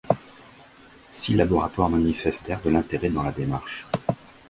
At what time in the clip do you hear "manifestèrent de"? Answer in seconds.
1.91-2.71